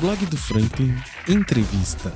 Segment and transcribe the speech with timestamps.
[0.00, 0.94] Blog do Franklin
[1.28, 2.10] Entrevista.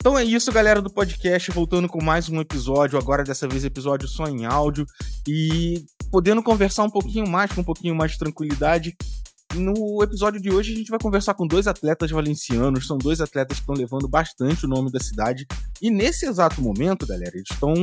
[0.00, 4.08] Então é isso, galera do podcast, voltando com mais um episódio, agora dessa vez episódio
[4.08, 4.84] só em áudio
[5.28, 8.96] e podendo conversar um pouquinho mais, com um pouquinho mais de tranquilidade.
[9.56, 13.56] No episódio de hoje a gente vai conversar com dois atletas valencianos, são dois atletas
[13.56, 15.46] que estão levando bastante o nome da cidade.
[15.80, 17.74] E nesse exato momento, galera, eles estão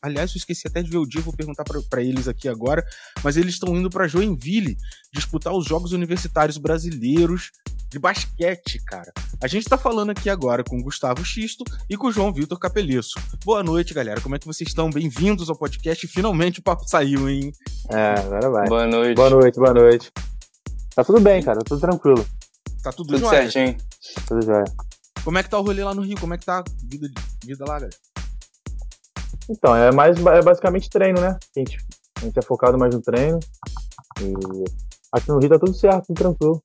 [0.00, 2.84] Aliás, eu esqueci até de ver o dia, vou perguntar para eles aqui agora.
[3.24, 4.76] Mas eles estão indo para Joinville
[5.12, 7.50] disputar os Jogos Universitários Brasileiros
[7.92, 9.12] de basquete, cara.
[9.42, 12.58] A gente tá falando aqui agora com o Gustavo Xisto e com o João Vitor
[12.58, 13.20] Capeliço.
[13.44, 14.18] Boa noite, galera.
[14.18, 14.88] Como é que vocês estão?
[14.88, 16.08] Bem-vindos ao podcast.
[16.08, 17.52] Finalmente o papo saiu, hein?
[17.90, 18.66] É, agora vai.
[18.66, 19.14] Boa noite.
[19.14, 20.10] Boa noite, boa noite.
[20.94, 21.58] Tá tudo bem, cara.
[21.58, 22.26] Tudo tranquilo.
[22.82, 23.76] Tá tudo, tudo certinho.
[24.26, 24.64] Tudo jóia.
[25.22, 26.18] Como é que tá o rolê lá no Rio?
[26.18, 27.08] Como é que tá a vida,
[27.44, 27.96] vida lá, galera?
[29.50, 31.36] Então, é mais é basicamente treino, né?
[31.54, 31.76] A gente,
[32.16, 33.38] a gente é focado mais no treino.
[34.18, 34.64] E
[35.12, 36.62] aqui no Rio tá tudo certo, tudo tranquilo.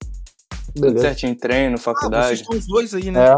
[0.79, 0.95] Beleza.
[0.95, 2.25] Tudo certinho, treino, faculdade.
[2.25, 3.25] Ah, vocês estão os dois aí, né?
[3.25, 3.37] É.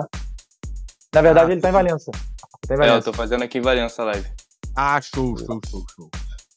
[1.13, 2.11] Na verdade, ah, ele tá em Valença.
[2.67, 2.95] Tá em Valença.
[2.95, 4.29] É, eu tô fazendo aqui em Valença live.
[4.75, 6.09] Ah, show, show, show, show.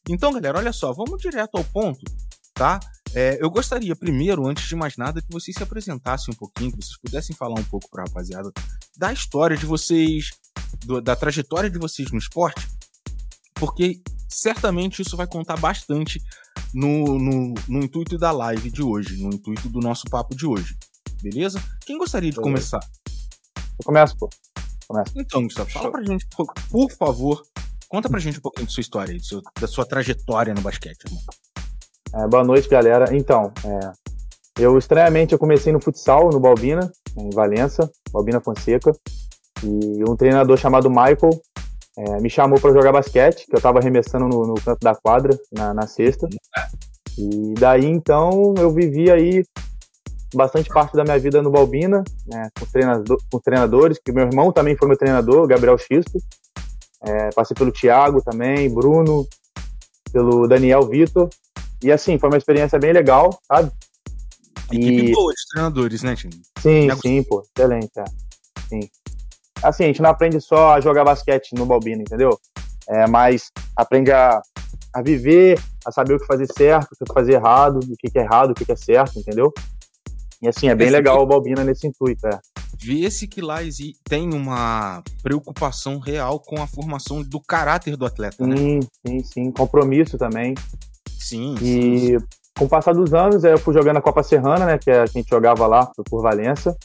[0.08, 2.04] Então, galera, olha só, vamos direto ao ponto,
[2.52, 2.80] tá?
[3.14, 6.78] É, eu gostaria, primeiro, antes de mais nada, que vocês se apresentassem um pouquinho, que
[6.78, 8.50] vocês pudessem falar um pouco pra rapaziada
[8.96, 10.30] da história de vocês,
[10.84, 12.66] do, da trajetória de vocês no esporte,
[13.54, 14.00] porque
[14.32, 16.20] certamente isso vai contar bastante
[16.72, 20.76] no, no, no, intuito da live de hoje, no intuito do nosso papo de hoje.
[21.22, 21.62] Beleza?
[21.84, 22.80] Quem gostaria de começar?
[23.56, 24.28] Eu começo, pô.
[24.88, 25.12] Começo.
[25.16, 26.26] Então, Gustavo, fala pra gente,
[26.70, 27.42] por favor,
[27.88, 31.22] conta pra gente um pouquinho da sua história, seu, da sua trajetória no basquete, irmão.
[32.14, 33.16] É, boa noite, galera.
[33.16, 33.92] Então, é,
[34.62, 38.92] eu estranhamente eu comecei no futsal, no Balbina, em Valença, Balbina Fonseca,
[39.62, 41.40] e um treinador chamado Michael
[41.96, 45.38] é, me chamou para jogar basquete, que eu estava arremessando no, no, canto da quadra,
[45.52, 46.28] na, na sexta.
[47.18, 49.44] E daí então eu vivi aí
[50.34, 54.50] bastante parte da minha vida no Balbina, né, com, treinador, com treinadores, que meu irmão
[54.50, 56.18] também foi meu treinador, Gabriel Xisto.
[57.04, 59.26] É, passei pelo Thiago também, Bruno,
[60.12, 61.28] pelo Daniel Vitor.
[61.82, 63.70] E assim, foi uma experiência bem legal, sabe?
[64.70, 65.12] Equipe e...
[65.12, 66.40] boa de treinadores, né, time?
[66.58, 68.04] Sim, sim, pô, excelente, é.
[68.68, 68.88] Sim
[69.62, 72.38] assim, a gente não aprende só a jogar basquete no Balbino, entendeu?
[72.88, 74.42] É, mas aprende a,
[74.92, 78.22] a viver, a saber o que fazer certo, o que fazer errado, o que, é
[78.22, 79.52] errado, o que, é certo, entendeu?
[80.40, 81.22] E assim, é bem Esse legal que...
[81.22, 82.38] o Balbina nesse intuito, é.
[82.84, 83.58] Vê-se que lá
[84.08, 88.56] tem uma preocupação real com a formação do caráter do atleta, né?
[88.56, 89.50] Sim, sim, sim.
[89.52, 90.54] Compromisso também.
[91.16, 92.26] Sim, E sim.
[92.58, 94.78] com o passar dos anos, eu fui jogando a Copa Serrana, né?
[94.78, 96.76] Que a gente jogava lá por Valença.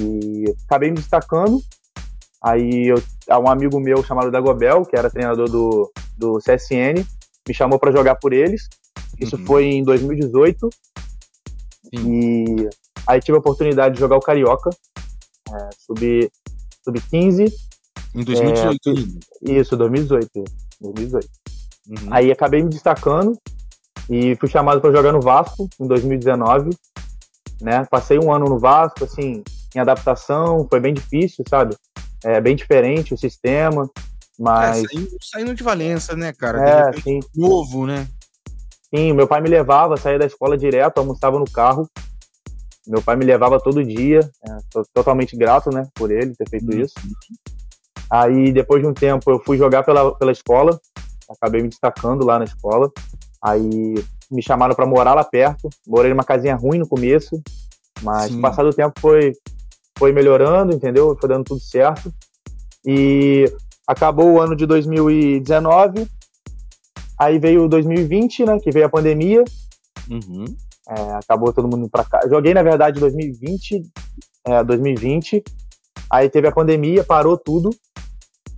[0.00, 1.62] E acabei me destacando
[2.42, 2.96] Aí eu,
[3.40, 7.04] um amigo meu chamado Dagobel, que era treinador do, do CSN,
[7.46, 8.68] me chamou para jogar por eles.
[9.18, 9.46] Isso uhum.
[9.46, 10.68] foi em 2018.
[11.94, 12.12] Sim.
[12.12, 12.68] E
[13.06, 14.70] aí tive a oportunidade de jogar o Carioca,
[15.50, 16.30] é, sub,
[16.84, 17.44] sub 15.
[18.14, 18.90] Em 2018.
[19.48, 20.44] É, isso, 2018.
[20.80, 21.28] 2018.
[21.88, 22.08] Uhum.
[22.10, 23.36] Aí acabei me destacando
[24.10, 26.70] e fui chamado para jogar no Vasco em 2019.
[27.60, 27.84] Né?
[27.90, 29.44] Passei um ano no Vasco, assim,
[29.74, 31.76] em adaptação, foi bem difícil, sabe?
[32.24, 33.88] É bem diferente o sistema,
[34.38, 34.84] mas...
[34.84, 36.90] É, saindo, saindo, de Valença, né, cara?
[36.90, 37.20] É, sim.
[37.34, 38.06] Novo, né?
[38.94, 41.88] Sim, meu pai me levava, saía da escola direto, almoçava no carro.
[42.86, 46.80] Meu pai me levava todo dia, é, totalmente grato, né, por ele ter feito uhum.
[46.80, 46.94] isso.
[48.10, 50.78] Aí, depois de um tempo, eu fui jogar pela, pela escola,
[51.30, 52.90] acabei me destacando lá na escola.
[53.42, 53.94] Aí,
[54.30, 55.68] me chamaram para morar lá perto.
[55.86, 57.40] Morei numa casinha ruim no começo,
[58.02, 58.40] mas Sim.
[58.40, 59.32] passado o tempo foi
[60.02, 61.16] foi melhorando, entendeu?
[61.16, 62.12] Foi dando tudo certo.
[62.84, 63.44] E
[63.86, 66.08] acabou o ano de 2019,
[67.16, 68.58] aí veio 2020, né?
[68.58, 69.44] Que veio a pandemia.
[70.10, 70.44] Uhum.
[70.88, 72.20] É, acabou todo mundo para cá.
[72.28, 73.80] Joguei, na verdade, 2020,
[74.44, 75.44] é, 2020.
[76.10, 77.70] Aí teve a pandemia, parou tudo.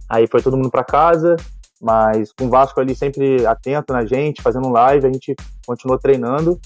[0.09, 1.37] Aí foi todo mundo para casa,
[1.79, 5.37] mas com o Vasco ali sempre atento na gente, fazendo live, a gente
[5.67, 6.59] continuou treinando.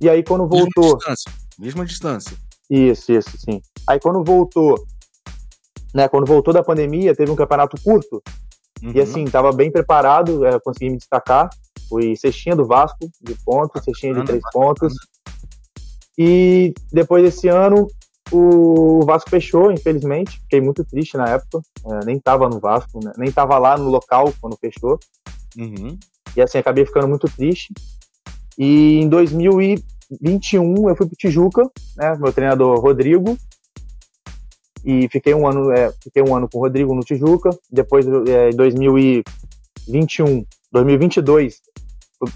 [0.00, 0.84] E aí quando voltou.
[0.84, 1.32] Mesma distância.
[1.58, 2.51] Mesma distância.
[2.72, 3.60] Isso, isso, sim.
[3.86, 4.82] Aí quando voltou,
[5.94, 8.22] né, quando voltou da pandemia, teve um campeonato curto.
[8.82, 8.92] Uhum.
[8.94, 11.50] E assim, tava bem preparado, é, consegui me destacar.
[11.86, 14.94] Fui cestinha do Vasco, de pontos, cestinha de três pontos.
[16.16, 17.86] E depois desse ano,
[18.32, 20.40] o Vasco fechou, infelizmente.
[20.40, 21.60] Fiquei muito triste na época.
[21.84, 23.12] É, nem tava no Vasco, né?
[23.18, 24.98] nem tava lá no local quando fechou.
[25.58, 25.98] Uhum.
[26.34, 27.74] E assim, acabei ficando muito triste.
[28.56, 29.84] E em 2000 e
[30.20, 31.62] 2021 eu fui pro Tijuca,
[31.96, 32.16] né?
[32.18, 33.36] Meu treinador Rodrigo.
[34.84, 37.50] E fiquei um ano, é, fiquei um ano com o Rodrigo no Tijuca.
[37.70, 41.60] Depois, é, em 2021, 2022,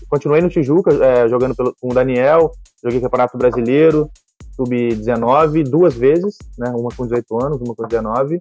[0.09, 2.53] continuei no Tijuca, é, jogando pelo, com o Daniel.
[2.83, 4.09] Joguei Campeonato Brasileiro,
[4.55, 6.71] sub-19, duas vezes, né?
[6.71, 8.39] Uma com 18 anos, uma com 19.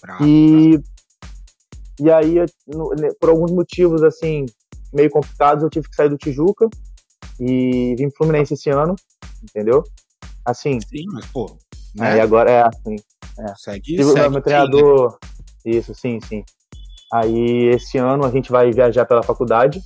[0.00, 0.84] Bravo, e, bravo.
[2.00, 2.46] e aí,
[3.20, 4.46] por alguns motivos, assim,
[4.92, 6.68] meio complicados, eu tive que sair do Tijuca
[7.40, 8.94] e vim pro Fluminense esse ano,
[9.42, 9.82] entendeu?
[10.44, 10.80] Assim.
[10.80, 11.56] Sim, mas, pô.
[11.94, 12.12] Né?
[12.12, 12.96] Aí agora é assim.
[13.38, 13.54] É.
[13.56, 15.18] Segue, Tive, segue meu treinador.
[15.64, 16.44] Isso, sim, sim.
[17.12, 19.80] Aí esse ano a gente vai viajar pela faculdade.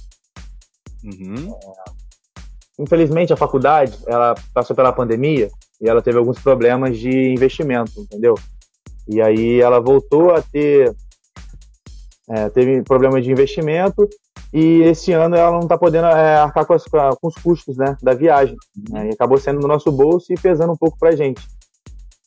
[1.04, 1.52] Uhum.
[1.52, 1.92] É,
[2.78, 5.50] infelizmente a faculdade, ela passou pela pandemia
[5.80, 8.34] e ela teve alguns problemas de investimento, entendeu?
[9.08, 10.94] E aí ela voltou a ter
[12.28, 14.08] é, teve problemas de investimento
[14.52, 17.96] e esse ano ela não está podendo é, arcar com, as, com, os custos né,
[18.02, 18.56] da viagem.
[18.90, 21.46] Né, e acabou sendo no nosso bolso e pesando um pouco pra gente.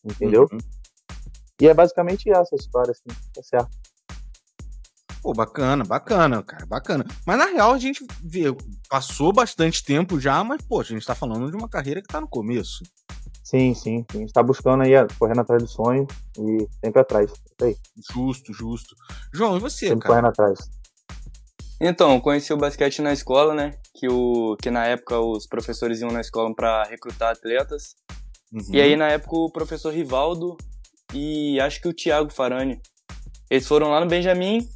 [0.03, 0.47] Entendeu?
[0.51, 0.57] Uhum.
[1.61, 3.69] E é basicamente essa a história, assim, tá certo.
[5.21, 7.05] Pô, bacana, bacana, cara, bacana.
[7.25, 8.45] Mas na real a gente vê,
[8.89, 12.21] passou bastante tempo já, mas, pô, a gente tá falando de uma carreira que tá
[12.21, 12.83] no começo.
[13.43, 14.17] Sim, sim, sim.
[14.17, 16.07] A gente tá buscando aí, correndo atrás do sonho
[16.37, 17.31] e sempre atrás.
[17.31, 17.75] Isso aí.
[18.11, 18.95] Justo, justo.
[19.31, 20.15] João, e você, sempre cara?
[20.15, 20.59] correndo atrás.
[21.87, 23.75] Então, conheci o basquete na escola, né?
[23.93, 27.95] Que, o, que na época os professores iam na escola para recrutar atletas.
[28.51, 28.73] Uhum.
[28.73, 30.57] E aí, na época, o professor Rivaldo
[31.13, 32.81] e acho que o Thiago Farani.
[33.51, 34.67] Eles foram lá no Benjamin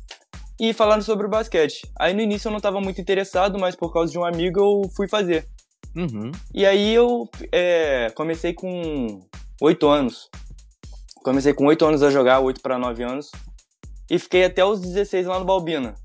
[0.59, 1.81] e falaram sobre o basquete.
[1.97, 4.89] Aí no início eu não estava muito interessado, mas por causa de um amigo eu
[4.95, 5.47] fui fazer.
[5.95, 6.31] Uhum.
[6.53, 9.19] E aí eu é, comecei com
[9.63, 10.29] oito anos.
[11.23, 13.31] Comecei com oito anos a jogar, oito para nove anos.
[14.11, 15.95] E fiquei até os 16 lá no Balbina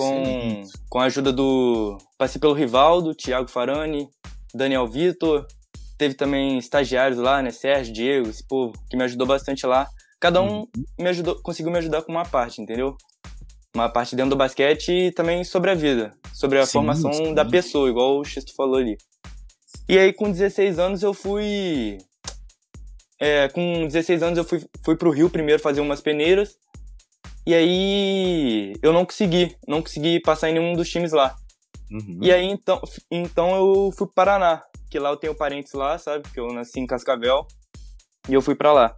[0.00, 1.98] com, com a ajuda do.
[2.16, 4.08] Passei pelo Rivaldo, Thiago Farani,
[4.54, 5.46] Daniel Vitor.
[5.98, 7.50] Teve também estagiários lá, né?
[7.50, 9.86] Sérgio, Diego, esse povo, que me ajudou bastante lá.
[10.18, 10.66] Cada um uhum.
[10.98, 12.96] me ajudou, conseguiu me ajudar com uma parte, entendeu?
[13.74, 17.44] Uma parte dentro do basquete e também sobre a vida, sobre a sim, formação da
[17.44, 18.96] pessoa, igual o Xisto falou ali.
[19.88, 21.98] E aí, com 16 anos, eu fui.
[23.20, 26.56] É, com 16 anos, eu fui, fui pro Rio primeiro fazer umas peneiras.
[27.46, 31.34] E aí eu não consegui, não consegui passar em nenhum dos times lá.
[31.90, 32.18] Uhum.
[32.22, 36.28] E aí então, então eu fui pro Paraná, que lá eu tenho parentes lá, sabe?
[36.32, 37.46] Que eu nasci em Cascavel.
[38.28, 38.96] E eu fui para lá.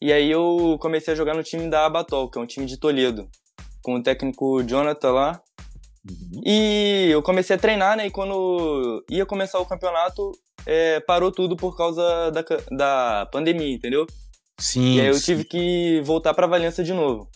[0.00, 2.78] E aí eu comecei a jogar no time da Abatol, que é um time de
[2.78, 3.28] Toledo,
[3.82, 5.42] com o técnico Jonathan lá.
[6.08, 6.42] Uhum.
[6.44, 8.06] E eu comecei a treinar, né?
[8.06, 10.32] E quando ia começar o campeonato,
[10.66, 14.06] é, parou tudo por causa da, da pandemia, entendeu?
[14.58, 14.96] Sim.
[14.96, 15.24] E aí eu sim.
[15.24, 17.28] tive que voltar para Valença de novo.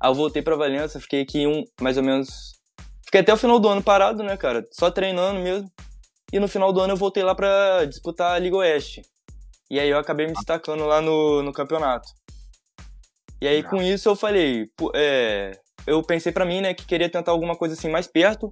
[0.00, 2.54] Aí eu voltei pra Valença, fiquei aqui um, mais ou menos.
[3.04, 4.66] Fiquei até o final do ano parado, né, cara?
[4.72, 5.70] Só treinando mesmo.
[6.32, 9.02] E no final do ano eu voltei lá pra disputar a Liga Oeste.
[9.70, 12.08] E aí eu acabei me destacando lá no, no campeonato.
[13.40, 15.52] E aí com isso eu falei, é,
[15.86, 18.50] eu pensei para mim, né, que queria tentar alguma coisa assim mais perto.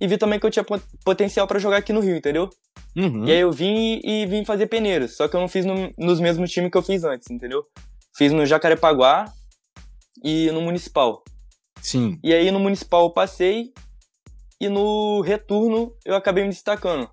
[0.00, 0.64] E vi também que eu tinha
[1.04, 2.50] potencial para jogar aqui no Rio, entendeu?
[2.96, 3.24] Uhum.
[3.24, 5.16] E aí eu vim e, e vim fazer peneiras.
[5.16, 7.64] Só que eu não fiz no, nos mesmos times que eu fiz antes, entendeu?
[8.16, 9.32] Fiz no Jacarepaguá
[10.22, 11.22] e no municipal.
[11.80, 12.18] Sim.
[12.22, 13.72] E aí no municipal eu passei
[14.60, 17.08] e no retorno eu acabei me destacando.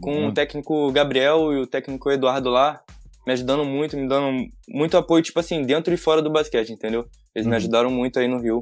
[0.00, 0.28] Com uhum.
[0.28, 2.82] o técnico Gabriel e o técnico Eduardo lá,
[3.24, 7.06] me ajudando muito, me dando muito apoio, tipo assim, dentro e fora do basquete, entendeu?
[7.34, 7.50] Eles uhum.
[7.50, 8.60] me ajudaram muito aí no Rio.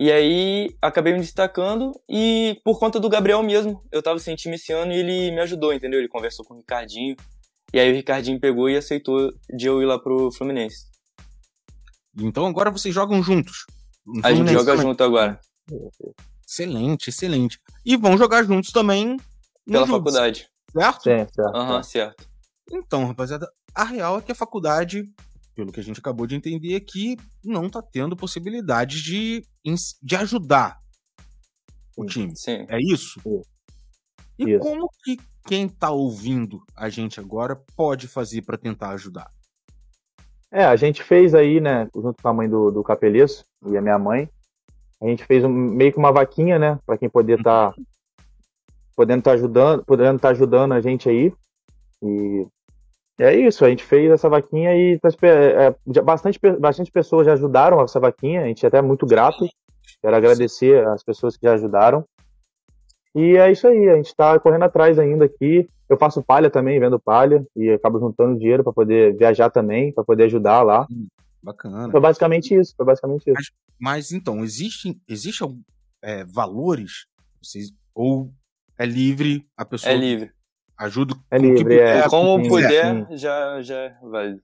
[0.00, 4.56] E aí acabei me destacando e por conta do Gabriel mesmo, eu tava sem time
[4.56, 6.00] esse ano e ele me ajudou, entendeu?
[6.00, 7.14] Ele conversou com o Ricardinho.
[7.72, 10.93] E aí o Ricardinho pegou e aceitou de eu ir lá pro Fluminense.
[12.18, 13.66] Então agora vocês jogam juntos.
[14.22, 14.86] A gente joga também.
[14.86, 15.40] junto agora.
[16.46, 17.58] Excelente, excelente.
[17.84, 19.16] E vão jogar juntos também
[19.66, 20.48] pela faculdade.
[20.72, 21.02] Certo?
[21.02, 21.56] Sim, certo.
[21.56, 22.28] Aham, uhum, certo.
[22.70, 25.04] Então, rapaziada, a real é que a faculdade,
[25.54, 29.46] pelo que a gente acabou de entender aqui, não tá tendo possibilidade de,
[30.02, 30.78] de ajudar
[31.96, 32.36] o time.
[32.36, 32.66] Sim.
[32.68, 33.20] É isso?
[33.22, 33.42] Sim.
[34.38, 34.60] E isso.
[34.60, 35.16] como que
[35.46, 39.30] quem tá ouvindo a gente agora pode fazer para tentar ajudar?
[40.54, 43.80] É, a gente fez aí, né, junto com a mãe do, do Capeleço e a
[43.80, 44.28] minha mãe,
[45.02, 47.82] a gente fez um, meio que uma vaquinha, né, para quem poder estar tá,
[48.94, 51.32] podendo estar tá ajudando, podendo estar tá ajudando a gente aí.
[52.00, 52.46] E
[53.18, 57.80] é isso, a gente fez essa vaquinha e tá, é, bastante, bastante pessoas já ajudaram
[57.80, 59.48] essa vaquinha, a gente é até muito grato.
[60.00, 62.04] Quero agradecer as pessoas que já ajudaram.
[63.12, 65.68] E é isso aí, a gente está correndo atrás ainda aqui.
[65.94, 70.04] Eu faço palha também, vendo palha, e acabo juntando dinheiro para poder viajar também, para
[70.04, 70.86] poder ajudar lá.
[70.90, 71.06] Hum,
[71.42, 71.90] bacana.
[71.90, 73.32] Foi basicamente isso, foi basicamente isso.
[73.34, 75.64] Mas, mas então, existem, existem
[76.02, 77.06] é, valores
[77.40, 78.32] vocês, ou
[78.76, 80.32] é livre, a pessoa É livre.
[80.76, 81.94] ajuda É o que livre, é.
[81.94, 83.16] puder, Como sim, puder, sim.
[83.16, 84.42] já, já válido.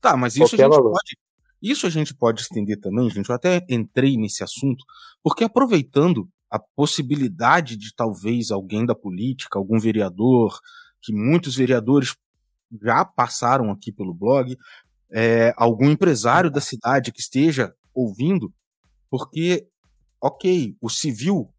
[0.00, 0.92] Tá, mas isso a gente valor.
[0.92, 1.18] pode.
[1.60, 3.28] Isso a gente pode estender também, gente.
[3.28, 4.84] Eu até entrei nesse assunto,
[5.22, 10.60] porque aproveitando a possibilidade de talvez alguém da política, algum vereador,
[11.02, 12.14] que muitos vereadores
[12.80, 14.56] já passaram aqui pelo blog,
[15.10, 18.54] é, algum empresário da cidade que esteja ouvindo,
[19.10, 19.66] porque,
[20.20, 21.52] ok, o civil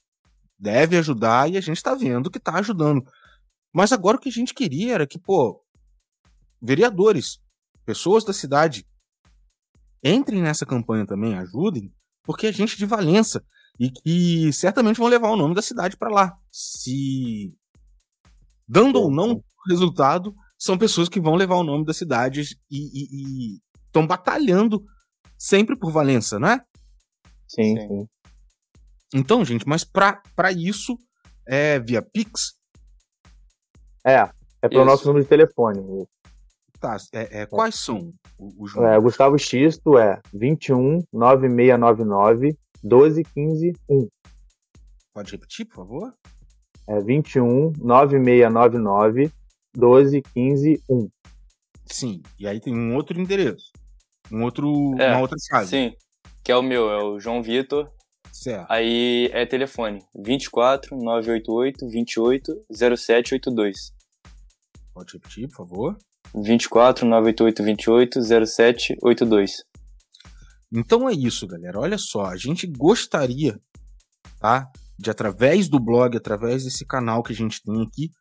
[0.57, 3.05] deve ajudar e a gente está vendo que está ajudando.
[3.73, 5.61] Mas agora o que a gente queria era que, pô,
[6.61, 7.41] vereadores,
[7.85, 8.87] pessoas da cidade,
[10.01, 13.43] entrem nessa campanha também, ajudem, porque a gente de Valença
[13.79, 16.37] e que certamente vão levar o nome da cidade para lá.
[16.51, 17.53] Se
[18.67, 24.05] dando ou não resultado, são pessoas que vão levar o nome da cidade e estão
[24.07, 24.83] batalhando
[25.37, 26.63] sempre por Valença, não é?
[27.47, 27.87] Sim, Sim.
[27.87, 28.07] sim.
[29.13, 30.21] Então, gente, mas para
[30.55, 30.97] isso
[31.47, 32.53] é via Pix,
[34.07, 34.29] É,
[34.61, 34.91] é pelo Isso.
[34.91, 36.07] nosso número de telefone.
[36.79, 36.95] tá?
[37.11, 39.03] É, é, quais são o- os É, números?
[39.03, 42.55] Gustavo Xisto é 21 9699
[42.85, 44.07] 1215 1.
[45.13, 46.13] Pode repetir, por favor?
[46.87, 49.31] É 21 9699
[49.75, 51.09] 1215 1.
[51.87, 52.21] Sim.
[52.39, 53.71] E aí tem um outro endereço,
[54.31, 55.67] um outro, É, uma outra chave.
[55.67, 55.95] Sim.
[56.43, 57.91] Que é o meu, é o João Vitor.
[58.31, 58.69] Certo.
[58.69, 63.93] Aí é telefone 24 988 28 0782.
[64.93, 65.97] Pode repetir, por favor.
[66.35, 69.63] 24 988 28 0782.
[70.75, 71.79] Então é isso, galera.
[71.79, 73.57] Olha só, a gente gostaria,
[74.39, 74.69] tá?
[74.99, 78.11] De através do blog, através desse canal que a gente tem aqui,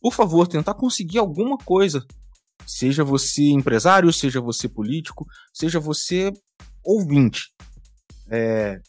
[0.00, 2.04] por favor, tentar conseguir alguma coisa.
[2.66, 6.32] Seja você empresário, seja você político, seja você
[6.82, 7.52] ouvinte.
[8.30, 8.80] É,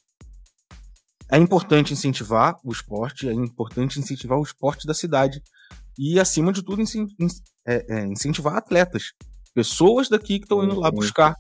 [1.32, 5.42] é importante incentivar o esporte, é importante incentivar o esporte da cidade.
[5.98, 6.82] E, acima de tudo,
[7.66, 9.12] é, é, incentivar atletas.
[9.54, 10.96] Pessoas daqui que estão indo lá Uhum.
[10.96, 11.36] buscar.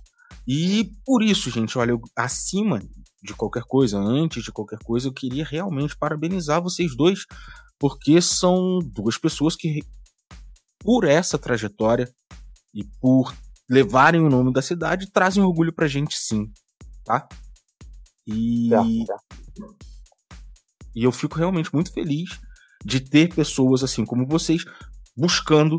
[0.47, 2.81] E por isso, gente, olha, eu- acima
[3.21, 7.25] de qualquer coisa, antes de qualquer coisa, eu queria realmente parabenizar vocês dois,
[7.79, 9.83] porque são duas pessoas que,
[10.79, 12.11] por essa trajetória
[12.73, 13.33] e por
[13.69, 16.51] levarem o nome da cidade, trazem orgulho pra gente sim,
[17.05, 17.27] tá?
[18.27, 18.69] E,
[20.95, 22.39] e eu fico realmente muito feliz
[22.83, 24.63] de ter pessoas assim como vocês
[25.15, 25.77] buscando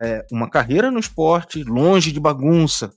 [0.00, 2.92] é, uma carreira no esporte, longe de bagunça.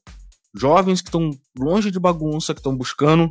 [0.55, 3.29] Jovens que estão longe de bagunça, que estão buscando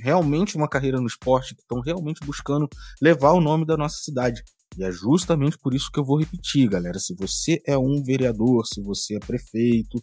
[0.00, 2.68] realmente uma carreira no esporte, que estão realmente buscando
[3.00, 4.42] levar o nome da nossa cidade.
[4.76, 6.98] E é justamente por isso que eu vou repetir, galera.
[6.98, 10.02] Se você é um vereador, se você é prefeito,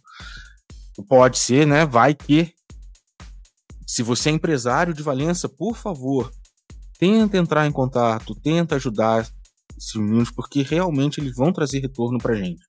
[1.08, 1.84] pode ser, né?
[1.84, 2.52] Vai que.
[3.86, 6.30] Se você é empresário de Valença, por favor,
[6.98, 9.28] tenta entrar em contato, tenta ajudar
[9.76, 12.64] esses meninos, porque realmente eles vão trazer retorno pra gente.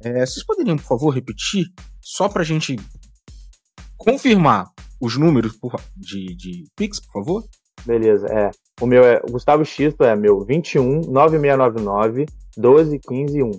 [0.00, 1.66] É, vocês poderiam, por favor, repetir,
[2.00, 2.76] só pra gente
[3.98, 4.66] confirmar
[5.00, 7.44] os números por- de, de Pix, por favor?
[7.84, 8.50] Beleza, é.
[8.80, 9.20] O meu é.
[9.28, 12.26] O Gustavo Xisto é meu 21 9699
[12.56, 13.50] 1215 1.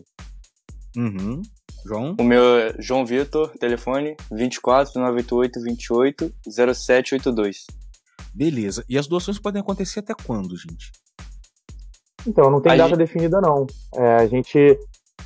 [0.97, 1.41] Uhum.
[1.85, 2.15] João?
[2.19, 7.65] O meu é João Vitor, telefone 24 988 28 0782.
[8.33, 8.83] Beleza.
[8.89, 10.91] E as doações podem acontecer até quando, gente?
[12.27, 13.65] Então, não tem A data gente- definida, não.
[13.95, 14.77] É, a gente.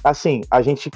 [0.04, 0.92] Assim, a gente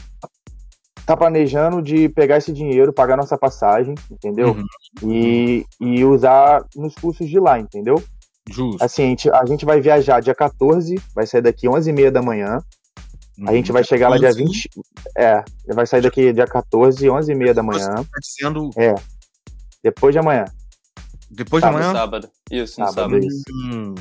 [1.07, 4.49] tá planejando de pegar esse dinheiro, pagar nossa passagem, entendeu?
[4.49, 5.09] Uhum.
[5.11, 7.95] E, e usar nos cursos de lá, entendeu?
[8.49, 8.83] Justo.
[8.83, 12.59] Assim, a gente, a gente vai viajar dia 14, vai sair daqui 11h30 da manhã.
[13.47, 14.69] A gente vai chegar lá dia 20.
[15.17, 17.93] É, vai sair daqui dia 14, 11h30 da manhã.
[17.95, 18.69] Tá dizendo
[19.83, 20.45] Depois de amanhã.
[21.31, 21.93] depois de Tá, No amanhã.
[21.93, 22.29] sábado.
[22.51, 23.25] Isso, no Sábado, sábado.
[23.25, 23.43] isso.
[23.73, 23.95] Hum,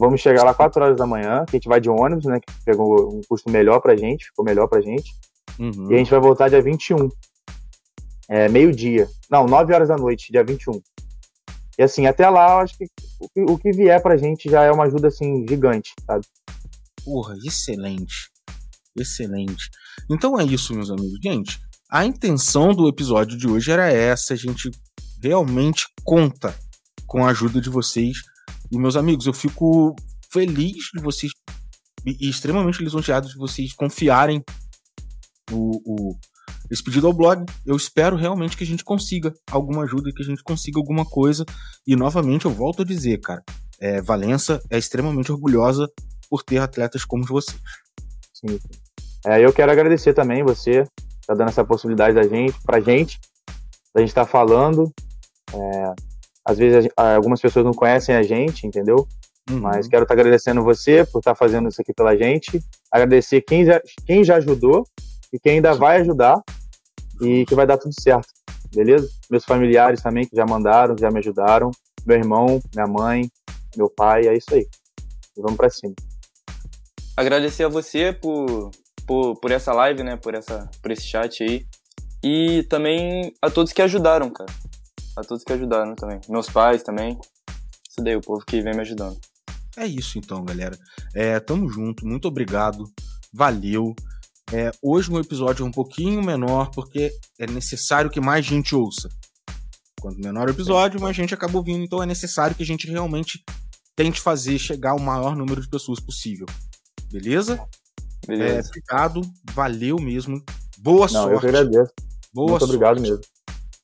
[0.00, 2.38] Vamos chegar lá 4 horas da manhã, que a gente vai de ônibus, né?
[2.40, 5.12] Que pegou um custo melhor pra gente, ficou melhor pra gente.
[5.58, 5.90] Uhum.
[5.90, 7.08] E a gente vai voltar dia 21.
[8.28, 9.08] É, meio-dia.
[9.30, 10.80] Não, 9 horas da noite, dia 21.
[11.78, 12.86] E assim, até lá, eu acho que
[13.36, 16.26] o, que vier pra gente já é uma ajuda, assim, gigante, sabe?
[17.04, 18.30] Porra, excelente.
[18.96, 19.70] Excelente.
[20.10, 21.18] Então é isso, meus amigos.
[21.22, 21.58] Gente,
[21.90, 24.34] a intenção do episódio de hoje era essa.
[24.34, 24.70] A gente
[25.22, 26.54] realmente conta
[27.06, 28.18] com a ajuda de vocês.
[28.70, 29.94] E, meus amigos, eu fico
[30.30, 31.32] feliz de vocês
[32.04, 34.42] e e extremamente lisonjeado de vocês confiarem
[35.50, 36.16] o, o-
[36.70, 37.44] esse pedido ao blog.
[37.64, 41.44] Eu espero realmente que a gente consiga alguma ajuda, que a gente consiga alguma coisa.
[41.86, 43.42] E novamente eu volto a dizer, cara,
[43.80, 45.88] é, Valença é extremamente orgulhosa
[46.28, 47.58] por ter atletas como vocês.
[48.34, 48.58] Sim.
[49.26, 50.84] É, eu quero agradecer também você,
[51.26, 53.18] tá dando essa possibilidade da gente, pra gente,
[53.94, 54.92] da gente estar falando.
[55.52, 55.92] É,
[56.44, 59.06] às vezes algumas pessoas não conhecem a gente, entendeu?
[59.50, 59.60] Uhum.
[59.60, 62.62] Mas quero estar tá agradecendo você por estar tá fazendo isso aqui pela gente.
[62.92, 64.86] Agradecer quem já, quem já ajudou
[65.32, 66.42] e quem ainda vai ajudar
[67.20, 68.28] e que vai dar tudo certo,
[68.74, 69.08] beleza?
[69.30, 71.70] Meus familiares também que já mandaram, já me ajudaram.
[72.06, 73.30] Meu irmão, minha mãe,
[73.76, 74.66] meu pai, é isso aí.
[75.36, 75.94] E vamos para cima.
[77.16, 78.70] Agradecer a você por,
[79.06, 80.16] por, por essa live, né?
[80.16, 81.66] Por, essa, por esse chat aí.
[82.22, 84.50] E também a todos que ajudaram, cara.
[85.16, 86.20] A todos que ajudaram também.
[86.28, 87.18] Meus pais também.
[87.90, 89.18] Isso daí, o povo que vem me ajudando.
[89.76, 90.76] É isso então, galera.
[91.14, 92.84] É, tamo junto, muito obrigado,
[93.32, 93.94] valeu.
[94.52, 99.08] É, hoje um episódio é um pouquinho menor porque é necessário que mais gente ouça.
[100.00, 103.42] Quanto menor o episódio, mais gente acaba ouvindo, então é necessário que a gente realmente
[103.94, 106.46] tente fazer chegar o maior número de pessoas possível.
[107.10, 107.62] Beleza?
[108.26, 108.54] Beleza.
[108.54, 109.20] É, obrigado,
[109.52, 110.42] valeu mesmo.
[110.78, 111.34] Boa Não, sorte.
[111.34, 111.92] Eu que agradeço.
[112.32, 112.74] Boa Muito sorte.
[112.74, 113.20] obrigado mesmo.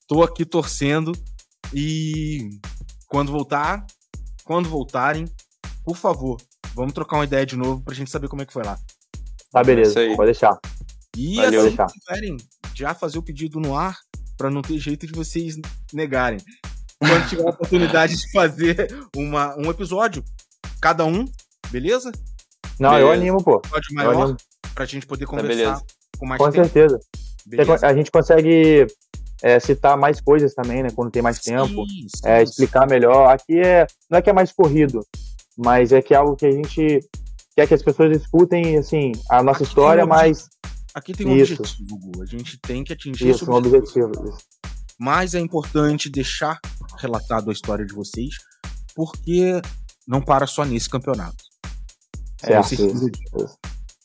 [0.06, 1.12] Tô aqui torcendo
[1.74, 2.58] e
[3.08, 3.84] quando voltar,
[4.44, 5.26] quando voltarem,
[5.82, 6.40] por favor,
[6.74, 8.78] vamos trocar uma ideia de novo pra gente saber como é que foi lá.
[9.54, 10.58] Tá, beleza, pode deixar.
[11.16, 11.60] E Valeu.
[11.60, 12.36] assim que tiverem,
[12.74, 13.96] já fazer o pedido no ar
[14.36, 15.54] para não ter jeito de vocês
[15.92, 16.40] negarem.
[16.98, 20.24] Quando tiver a oportunidade de fazer uma, um episódio,
[20.80, 21.24] cada um,
[21.70, 22.10] beleza?
[22.80, 23.06] Não, beleza.
[23.06, 23.58] eu animo, pô.
[23.58, 24.36] Episódio maior, animo.
[24.74, 25.86] pra gente poder tá, conversar tá,
[26.18, 26.56] com mais com tempo.
[26.56, 26.98] Com certeza.
[27.46, 27.86] Beleza.
[27.86, 28.88] A gente consegue
[29.40, 30.88] é, citar mais coisas também, né?
[30.90, 31.86] Quando tem mais sim, tempo.
[31.86, 33.32] Sim, é, explicar melhor.
[33.32, 33.86] Aqui é.
[34.10, 35.06] Não é que é mais corrido,
[35.56, 36.98] mas é que é algo que a gente
[37.56, 40.48] quer que as pessoas escutem, assim, a nossa Aqui história, um mas...
[40.94, 41.54] Aqui tem um isso.
[41.54, 42.22] objetivo, Gu.
[42.22, 44.06] A gente tem que atingir isso, esse objetivo.
[44.06, 44.38] Um objetivo
[44.98, 46.58] Mas é importante deixar
[46.98, 48.34] relatado a história de vocês,
[48.94, 49.60] porque
[50.06, 51.42] não para só nesse campeonato.
[52.40, 53.58] Certo, Tenho certeza disso.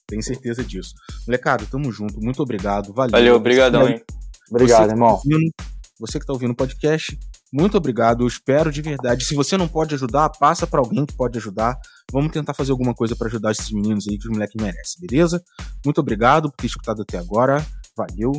[0.08, 0.94] Tenho certeza disso.
[1.28, 2.20] Molecado, tamo junto.
[2.20, 2.92] Muito obrigado.
[2.92, 3.12] Valeu.
[3.12, 4.02] Valeu, obrigadão, hein?
[4.50, 5.10] Obrigado, tá irmão.
[5.10, 5.52] Tá ouvindo,
[6.00, 7.18] você que tá ouvindo o podcast,
[7.52, 8.24] muito obrigado.
[8.24, 9.26] Eu espero de verdade.
[9.26, 11.78] Se você não pode ajudar, passa para alguém que pode ajudar.
[12.12, 15.44] Vamos tentar fazer alguma coisa para ajudar esses meninos aí que os moleques merecem, beleza?
[15.84, 17.66] Muito obrigado por ter escutado até agora.
[17.98, 18.32] Valeu.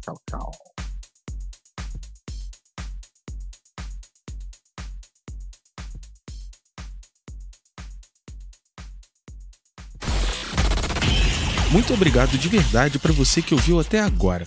[0.00, 0.50] Tchau, tchau.
[11.70, 14.46] Muito obrigado de verdade para você que ouviu até agora.